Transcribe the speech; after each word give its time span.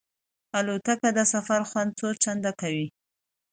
الوتکه 0.57 1.09
د 1.17 1.19
سفر 1.33 1.61
خوند 1.69 1.91
څو 1.99 2.07
چنده 2.23 2.51
کوي. 2.61 2.87